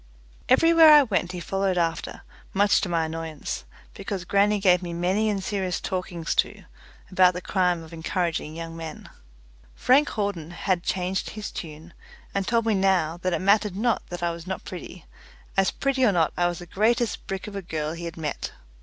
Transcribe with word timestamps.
Everywhere 0.49 0.89
I 0.91 1.03
went 1.03 1.31
he 1.31 1.39
followed 1.39 1.77
after, 1.77 2.23
much 2.55 2.81
to 2.81 2.89
my 2.89 3.05
annoyance, 3.05 3.65
because 3.93 4.25
grannie 4.25 4.59
gave 4.59 4.81
me 4.81 4.93
many 4.93 5.29
and 5.29 5.43
serious 5.43 5.79
talkings 5.79 6.33
to 6.41 6.63
about 7.11 7.35
the 7.35 7.39
crime 7.41 7.83
of 7.83 7.93
encouraging 7.93 8.55
young 8.55 8.75
men. 8.75 9.11
Frank 9.75 10.09
Hawden 10.09 10.49
had 10.49 10.81
changed 10.81 11.29
his 11.29 11.51
tune, 11.51 11.93
and 12.33 12.47
told 12.47 12.65
me 12.65 12.73
now 12.73 13.17
that 13.17 13.31
it 13.31 13.41
mattered 13.41 13.75
not 13.75 14.01
that 14.09 14.23
I 14.23 14.31
was 14.31 14.47
not 14.47 14.65
pretty, 14.65 15.05
as 15.55 15.69
pretty 15.69 16.03
or 16.03 16.11
not 16.11 16.33
I 16.35 16.47
was 16.47 16.57
the 16.57 16.65
greatest 16.65 17.27
brick 17.27 17.45
of 17.45 17.55
a 17.55 17.61
girl 17.61 17.93
he 17.93 18.05
had 18.05 18.17
met. 18.17 18.53